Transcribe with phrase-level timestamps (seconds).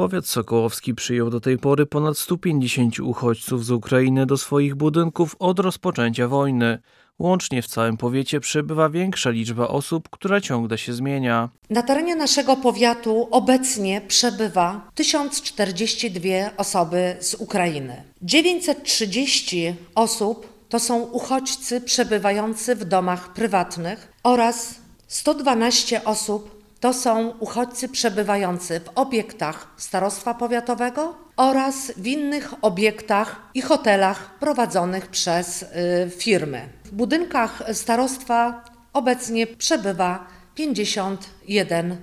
[0.00, 5.58] Powiat sokołowski przyjął do tej pory ponad 150 uchodźców z Ukrainy do swoich budynków od
[5.58, 6.78] rozpoczęcia wojny.
[7.18, 11.48] Łącznie w całym powiecie przebywa większa liczba osób, która ciągle się zmienia.
[11.70, 18.02] Na terenie naszego powiatu obecnie przebywa 1042 osoby z Ukrainy.
[18.22, 24.74] 930 osób to są uchodźcy przebywający w domach prywatnych oraz
[25.08, 33.60] 112 osób to są uchodźcy przebywający w obiektach starostwa powiatowego oraz w innych obiektach i
[33.60, 35.66] hotelach prowadzonych przez y,
[36.10, 36.68] firmy.
[36.84, 41.96] W budynkach starostwa obecnie przebywa 51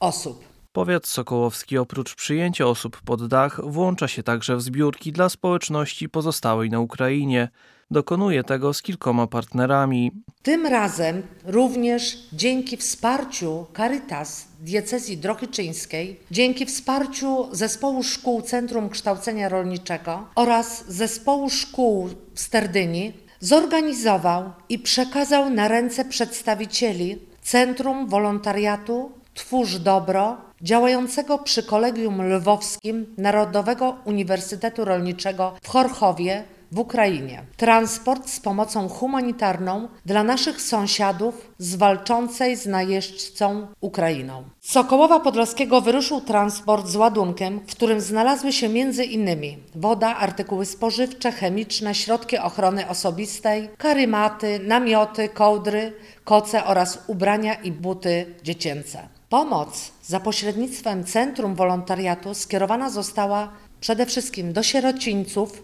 [0.00, 0.53] osób.
[0.74, 6.70] Powiat sokołowski oprócz przyjęcia osób pod dach włącza się także w zbiórki dla społeczności pozostałej
[6.70, 7.48] na Ukrainie.
[7.90, 10.12] Dokonuje tego z kilkoma partnerami.
[10.42, 20.28] Tym razem również dzięki wsparciu Caritas diecezji drohyczyńskiej, dzięki wsparciu Zespołu Szkół Centrum Kształcenia Rolniczego
[20.34, 30.36] oraz Zespołu Szkół w Sterdyni zorganizował i przekazał na ręce przedstawicieli Centrum Wolontariatu Twórz Dobro,
[30.62, 37.42] działającego przy Kolegium Lwowskim Narodowego Uniwersytetu Rolniczego w Chorchowie w Ukrainie.
[37.56, 44.44] Transport z pomocą humanitarną dla naszych sąsiadów z walczącej z najeźdźcą Ukrainą.
[44.60, 49.28] Z Sokołowa Podlaskiego wyruszył transport z ładunkiem, w którym znalazły się m.in.
[49.74, 55.92] woda, artykuły spożywcze, chemiczne, środki ochrony osobistej, karymaty, namioty, kołdry,
[56.24, 59.13] koce oraz ubrania i buty dziecięce.
[59.34, 65.62] Pomoc za pośrednictwem Centrum Wolontariatu skierowana została przede wszystkim do sierocińców,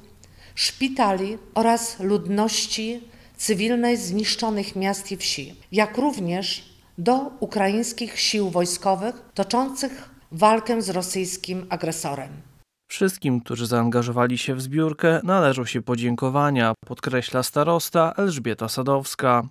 [0.54, 10.10] szpitali oraz ludności cywilnej zniszczonych miast i wsi, jak również do ukraińskich sił wojskowych toczących
[10.32, 12.30] walkę z rosyjskim agresorem.
[12.90, 19.42] Wszystkim, którzy zaangażowali się w zbiórkę, należą się podziękowania, podkreśla starosta Elżbieta Sadowska.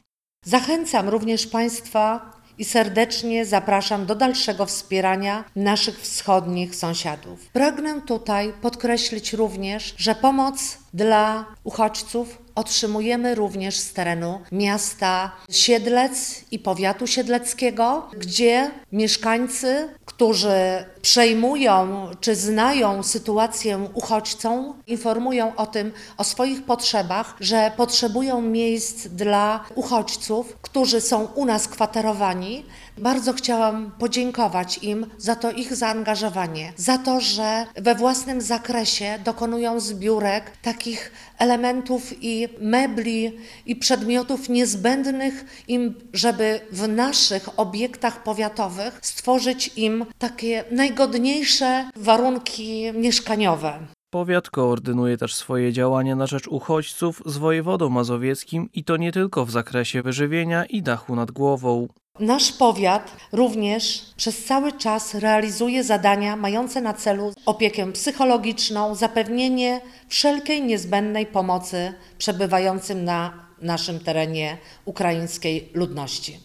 [0.45, 7.45] Zachęcam również Państwa i serdecznie zapraszam do dalszego wspierania naszych wschodnich sąsiadów.
[7.45, 16.59] Pragnę tutaj podkreślić również, że pomoc dla uchodźców otrzymujemy również z terenu miasta Siedlec i
[16.59, 26.63] powiatu siedleckiego, gdzie mieszkańcy, którzy przejmują czy znają sytuację uchodźcą, informują o tym, o swoich
[26.63, 32.65] potrzebach, że potrzebują miejsc dla uchodźców, którzy są u nas kwaterowani.
[32.97, 39.79] Bardzo chciałam podziękować im za to ich zaangażowanie, za to, że we własnym zakresie dokonują
[39.79, 43.31] zbiórek takich elementów i mebli
[43.65, 53.79] i przedmiotów niezbędnych im, żeby w naszych obiektach powiatowych stworzyć im takie najgodniejsze warunki mieszkaniowe.
[54.09, 59.45] Powiat koordynuje też swoje działania na rzecz uchodźców z wojewodą mazowieckim i to nie tylko
[59.45, 61.87] w zakresie wyżywienia i dachu nad głową.
[62.19, 70.63] Nasz powiat również przez cały czas realizuje zadania mające na celu opiekę psychologiczną, zapewnienie wszelkiej
[70.63, 76.39] niezbędnej pomocy przebywającym na naszym terenie ukraińskiej ludności.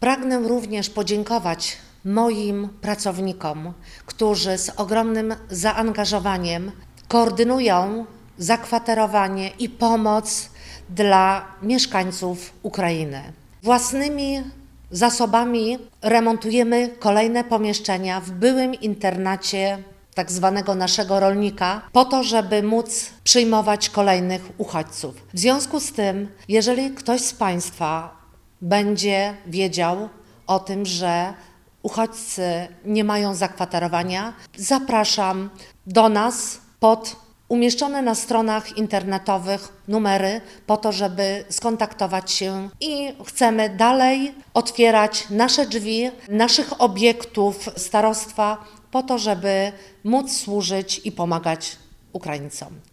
[0.00, 3.72] Pragnę również podziękować moim pracownikom,
[4.06, 6.72] którzy z ogromnym zaangażowaniem
[7.08, 8.06] koordynują
[8.38, 10.50] zakwaterowanie i pomoc
[10.90, 13.22] dla mieszkańców Ukrainy.
[13.62, 14.42] Własnymi
[14.90, 19.78] zasobami remontujemy kolejne pomieszczenia w byłym internacie
[20.14, 25.14] tak zwanego naszego rolnika, po to, żeby móc przyjmować kolejnych uchodźców.
[25.34, 28.16] W związku z tym, jeżeli ktoś z Państwa
[28.60, 30.08] będzie wiedział
[30.46, 31.34] o tym, że
[31.82, 35.50] uchodźcy nie mają zakwaterowania, zapraszam
[35.86, 37.16] do nas pod
[37.48, 45.66] umieszczone na stronach internetowych numery po to, żeby skontaktować się i chcemy dalej otwierać nasze
[45.66, 49.72] drzwi, naszych obiektów starostwa po to, żeby
[50.04, 51.76] móc służyć i pomagać
[52.12, 52.88] Ukraińcom.